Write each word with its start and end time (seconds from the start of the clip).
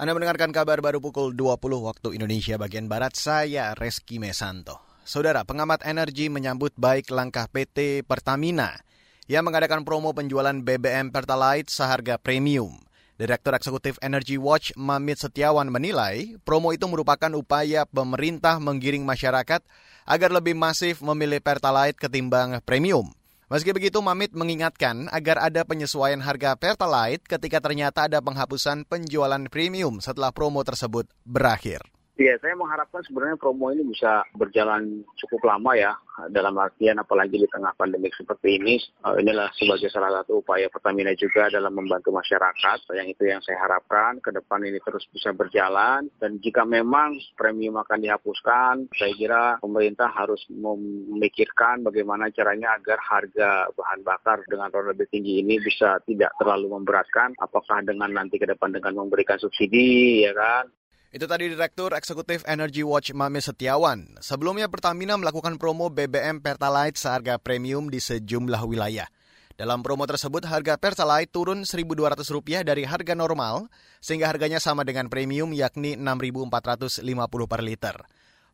Anda 0.00 0.16
mendengarkan 0.16 0.48
kabar 0.48 0.80
baru 0.80 0.96
pukul 0.96 1.36
20 1.36 1.60
waktu 1.60 2.16
Indonesia 2.16 2.56
bagian 2.56 2.88
Barat, 2.88 3.20
saya 3.20 3.76
Reski 3.76 4.16
Mesanto. 4.16 4.80
Saudara, 5.04 5.44
pengamat 5.44 5.84
energi 5.84 6.32
menyambut 6.32 6.72
baik 6.72 7.12
langkah 7.12 7.44
PT 7.52 8.08
Pertamina 8.08 8.80
yang 9.28 9.44
mengadakan 9.44 9.84
promo 9.84 10.16
penjualan 10.16 10.56
BBM 10.56 11.12
Pertalite 11.12 11.68
seharga 11.68 12.16
premium. 12.16 12.80
Direktur 13.20 13.52
Eksekutif 13.52 14.00
Energy 14.00 14.40
Watch 14.40 14.72
Mamit 14.72 15.20
Setiawan 15.20 15.68
menilai 15.68 16.40
promo 16.48 16.72
itu 16.72 16.88
merupakan 16.88 17.28
upaya 17.36 17.84
pemerintah 17.84 18.56
menggiring 18.56 19.04
masyarakat 19.04 19.60
agar 20.08 20.30
lebih 20.32 20.56
masif 20.56 21.04
memilih 21.04 21.44
Pertalite 21.44 22.00
ketimbang 22.00 22.56
premium. 22.64 23.12
Meski 23.50 23.74
begitu, 23.74 23.98
Mamit 23.98 24.30
mengingatkan 24.30 25.10
agar 25.10 25.42
ada 25.42 25.66
penyesuaian 25.66 26.22
harga 26.22 26.54
Pertalite 26.54 27.26
ketika 27.26 27.58
ternyata 27.58 28.06
ada 28.06 28.22
penghapusan 28.22 28.86
penjualan 28.86 29.42
premium 29.50 29.98
setelah 29.98 30.30
promo 30.30 30.62
tersebut 30.62 31.10
berakhir. 31.26 31.82
Ya, 32.20 32.36
saya 32.36 32.52
mengharapkan 32.52 33.00
sebenarnya 33.08 33.40
promo 33.40 33.72
ini 33.72 33.80
bisa 33.80 34.20
berjalan 34.36 35.08
cukup 35.24 35.40
lama 35.40 35.72
ya, 35.72 35.96
dalam 36.28 36.52
artian 36.60 37.00
apalagi 37.00 37.40
di 37.40 37.48
tengah 37.48 37.72
pandemi 37.80 38.12
seperti 38.12 38.60
ini. 38.60 38.76
Uh, 39.00 39.16
inilah 39.16 39.48
sebagai 39.56 39.88
salah 39.88 40.20
satu 40.20 40.44
upaya 40.44 40.68
Pertamina 40.68 41.16
juga 41.16 41.48
dalam 41.48 41.72
membantu 41.72 42.12
masyarakat. 42.12 42.84
Yang 42.92 43.16
itu 43.16 43.22
yang 43.24 43.40
saya 43.40 43.64
harapkan 43.64 44.20
ke 44.20 44.36
depan 44.36 44.60
ini 44.68 44.76
terus 44.84 45.08
bisa 45.08 45.32
berjalan. 45.32 46.12
Dan 46.20 46.36
jika 46.44 46.68
memang 46.68 47.16
premium 47.40 47.80
akan 47.80 48.04
dihapuskan, 48.04 48.92
saya 48.92 49.12
kira 49.16 49.42
pemerintah 49.64 50.12
harus 50.12 50.44
memikirkan 50.52 51.80
bagaimana 51.80 52.28
caranya 52.36 52.76
agar 52.76 53.00
harga 53.00 53.72
bahan 53.72 54.04
bakar 54.04 54.44
dengan 54.44 54.68
roda 54.68 54.92
lebih 54.92 55.08
tinggi 55.08 55.40
ini 55.40 55.56
bisa 55.56 55.96
tidak 56.04 56.36
terlalu 56.36 56.68
memberatkan. 56.76 57.32
Apakah 57.40 57.80
dengan 57.80 58.12
nanti 58.12 58.36
ke 58.36 58.44
depan 58.44 58.76
dengan 58.76 59.00
memberikan 59.00 59.40
subsidi, 59.40 60.26
ya 60.26 60.36
kan, 60.36 60.68
itu 61.10 61.26
tadi 61.26 61.50
Direktur 61.50 61.90
Eksekutif 61.90 62.46
Energy 62.46 62.86
Watch 62.86 63.10
Mame 63.10 63.42
Setiawan. 63.42 64.22
Sebelumnya 64.22 64.70
Pertamina 64.70 65.18
melakukan 65.18 65.58
promo 65.58 65.90
BBM 65.90 66.38
Pertalite 66.38 66.94
seharga 66.94 67.34
premium 67.42 67.90
di 67.90 67.98
sejumlah 67.98 68.62
wilayah. 68.62 69.10
Dalam 69.58 69.82
promo 69.82 70.06
tersebut, 70.06 70.46
harga 70.46 70.78
Pertalite 70.78 71.34
turun 71.34 71.66
Rp1.200 71.66 72.62
dari 72.62 72.86
harga 72.86 73.12
normal, 73.18 73.66
sehingga 73.98 74.30
harganya 74.30 74.62
sama 74.62 74.86
dengan 74.86 75.10
premium 75.10 75.50
yakni 75.50 75.98
Rp6.450 75.98 77.02
per 77.50 77.60
liter. 77.66 77.96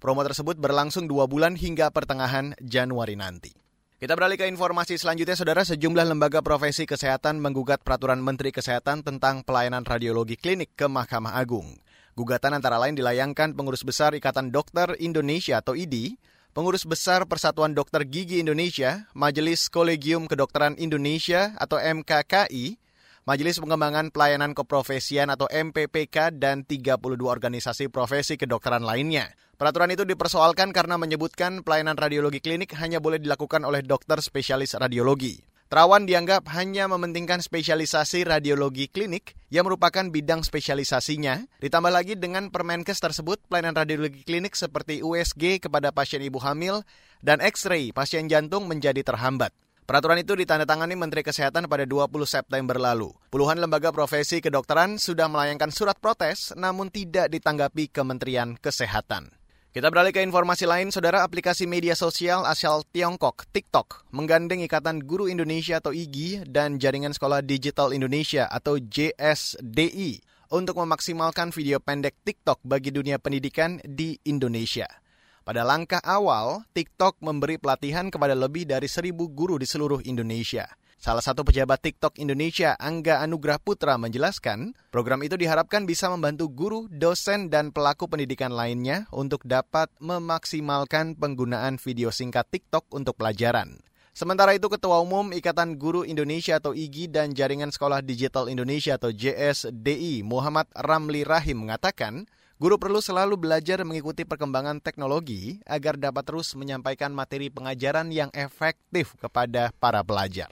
Promo 0.00 0.24
tersebut 0.24 0.56
berlangsung 0.56 1.04
dua 1.04 1.28
bulan 1.28 1.60
hingga 1.60 1.92
pertengahan 1.92 2.56
Januari 2.64 3.20
nanti. 3.20 3.52
Kita 3.96 4.16
beralih 4.16 4.40
ke 4.40 4.48
informasi 4.48 4.96
selanjutnya, 4.96 5.36
Saudara. 5.36 5.60
Sejumlah 5.60 6.08
lembaga 6.08 6.40
profesi 6.40 6.88
kesehatan 6.88 7.36
menggugat 7.36 7.84
peraturan 7.84 8.20
Menteri 8.20 8.48
Kesehatan 8.48 9.04
tentang 9.04 9.44
pelayanan 9.44 9.84
radiologi 9.84 10.40
klinik 10.40 10.72
ke 10.72 10.88
Mahkamah 10.88 11.36
Agung. 11.36 11.84
Gugatan 12.16 12.56
antara 12.56 12.80
lain 12.80 12.96
dilayangkan 12.96 13.52
Pengurus 13.52 13.84
Besar 13.84 14.16
Ikatan 14.16 14.48
Dokter 14.48 14.96
Indonesia 15.04 15.60
atau 15.60 15.76
IDI, 15.76 16.16
Pengurus 16.56 16.88
Besar 16.88 17.28
Persatuan 17.28 17.76
Dokter 17.76 18.08
Gigi 18.08 18.40
Indonesia, 18.40 19.04
Majelis 19.12 19.68
Kolegium 19.68 20.24
Kedokteran 20.24 20.80
Indonesia 20.80 21.52
atau 21.60 21.76
MKKI, 21.76 22.80
Majelis 23.28 23.60
Pengembangan 23.60 24.08
Pelayanan 24.08 24.56
Keprofesian 24.56 25.28
atau 25.28 25.44
MPPK, 25.52 26.32
dan 26.40 26.64
32 26.64 27.20
organisasi 27.20 27.92
profesi 27.92 28.40
kedokteran 28.40 28.80
lainnya. 28.80 29.36
Peraturan 29.60 29.92
itu 29.92 30.08
dipersoalkan 30.08 30.72
karena 30.72 30.96
menyebutkan 30.96 31.60
pelayanan 31.60 32.00
radiologi 32.00 32.40
klinik 32.40 32.72
hanya 32.80 32.96
boleh 32.96 33.20
dilakukan 33.20 33.60
oleh 33.60 33.84
dokter 33.84 34.16
spesialis 34.24 34.72
radiologi. 34.72 35.44
Terawan 35.66 36.06
dianggap 36.06 36.46
hanya 36.54 36.86
mementingkan 36.86 37.42
spesialisasi 37.42 38.22
radiologi 38.22 38.86
klinik 38.86 39.34
yang 39.50 39.66
merupakan 39.66 40.06
bidang 40.06 40.46
spesialisasinya. 40.46 41.58
Ditambah 41.58 41.90
lagi 41.90 42.14
dengan 42.14 42.54
Permenkes 42.54 43.02
tersebut, 43.02 43.42
pelayanan 43.50 43.74
radiologi 43.74 44.22
klinik 44.22 44.54
seperti 44.54 45.02
USG 45.02 45.58
kepada 45.58 45.90
pasien 45.90 46.22
ibu 46.22 46.38
hamil 46.38 46.86
dan 47.18 47.42
X-ray 47.42 47.90
pasien 47.90 48.30
jantung 48.30 48.70
menjadi 48.70 49.02
terhambat. 49.02 49.50
Peraturan 49.90 50.22
itu 50.22 50.38
ditandatangani 50.38 50.94
Menteri 50.94 51.26
Kesehatan 51.26 51.66
pada 51.66 51.82
20 51.82 52.14
September 52.30 52.78
lalu. 52.78 53.10
Puluhan 53.34 53.58
lembaga 53.58 53.90
profesi 53.90 54.38
kedokteran 54.38 55.02
sudah 55.02 55.26
melayangkan 55.26 55.74
surat 55.74 55.98
protes 55.98 56.54
namun 56.54 56.94
tidak 56.94 57.26
ditanggapi 57.34 57.90
Kementerian 57.90 58.54
Kesehatan. 58.54 59.34
Kita 59.76 59.92
beralih 59.92 60.08
ke 60.08 60.24
informasi 60.24 60.64
lain, 60.64 60.88
saudara 60.88 61.20
aplikasi 61.20 61.68
media 61.68 61.92
sosial 61.92 62.48
asal 62.48 62.80
Tiongkok, 62.96 63.44
TikTok, 63.52 64.08
menggandeng 64.08 64.64
Ikatan 64.64 65.04
Guru 65.04 65.28
Indonesia 65.28 65.84
atau 65.84 65.92
IGI 65.92 66.48
dan 66.48 66.80
Jaringan 66.80 67.12
Sekolah 67.12 67.44
Digital 67.44 67.92
Indonesia 67.92 68.48
atau 68.48 68.80
JSDI 68.80 70.24
untuk 70.48 70.80
memaksimalkan 70.80 71.52
video 71.52 71.76
pendek 71.76 72.16
TikTok 72.24 72.64
bagi 72.64 72.88
dunia 72.88 73.20
pendidikan 73.20 73.76
di 73.84 74.16
Indonesia. 74.24 74.88
Pada 75.46 75.62
langkah 75.62 76.02
awal, 76.02 76.66
TikTok 76.74 77.22
memberi 77.22 77.54
pelatihan 77.54 78.10
kepada 78.10 78.34
lebih 78.34 78.66
dari 78.66 78.90
seribu 78.90 79.30
guru 79.30 79.62
di 79.62 79.66
seluruh 79.70 80.02
Indonesia. 80.02 80.66
Salah 80.98 81.22
satu 81.22 81.46
pejabat 81.46 81.86
TikTok 81.86 82.18
Indonesia, 82.18 82.74
Angga 82.82 83.22
Anugrah 83.22 83.62
Putra, 83.62 83.94
menjelaskan 83.94 84.74
program 84.90 85.22
itu 85.22 85.38
diharapkan 85.38 85.86
bisa 85.86 86.10
membantu 86.10 86.50
guru, 86.50 86.90
dosen, 86.90 87.46
dan 87.46 87.70
pelaku 87.70 88.10
pendidikan 88.10 88.50
lainnya 88.50 89.06
untuk 89.14 89.46
dapat 89.46 89.86
memaksimalkan 90.02 91.14
penggunaan 91.14 91.78
video 91.78 92.10
singkat 92.10 92.50
TikTok 92.50 92.90
untuk 92.90 93.14
pelajaran. 93.14 93.78
Sementara 94.16 94.56
itu, 94.56 94.72
Ketua 94.72 94.96
Umum 95.04 95.28
Ikatan 95.36 95.76
Guru 95.76 96.00
Indonesia 96.00 96.56
atau 96.56 96.72
IGI 96.72 97.12
dan 97.12 97.36
Jaringan 97.36 97.68
Sekolah 97.68 98.00
Digital 98.00 98.48
Indonesia 98.48 98.96
atau 98.96 99.12
JSDI, 99.12 100.24
Muhammad 100.24 100.72
Ramli 100.72 101.20
Rahim 101.20 101.68
mengatakan, 101.68 102.24
Guru 102.56 102.80
perlu 102.80 103.04
selalu 103.04 103.36
belajar 103.36 103.84
mengikuti 103.84 104.24
perkembangan 104.24 104.80
teknologi 104.80 105.60
agar 105.68 106.00
dapat 106.00 106.24
terus 106.24 106.56
menyampaikan 106.56 107.12
materi 107.12 107.52
pengajaran 107.52 108.08
yang 108.08 108.32
efektif 108.32 109.12
kepada 109.20 109.68
para 109.76 110.00
pelajar. 110.00 110.48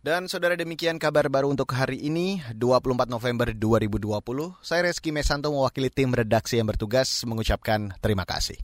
Dan 0.00 0.24
saudara 0.24 0.56
demikian 0.56 0.96
kabar 0.96 1.28
baru 1.28 1.52
untuk 1.52 1.76
hari 1.76 2.00
ini, 2.00 2.40
24 2.56 3.12
November 3.12 3.52
2020. 3.52 4.56
Saya 4.64 4.88
Reski 4.88 5.12
Mesanto 5.12 5.52
mewakili 5.52 5.92
tim 5.92 6.16
redaksi 6.16 6.56
yang 6.56 6.72
bertugas 6.72 7.12
mengucapkan 7.28 7.92
terima 8.00 8.24
kasih. 8.24 8.56